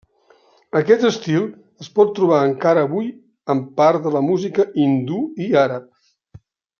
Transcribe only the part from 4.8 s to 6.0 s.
hindú i àrab.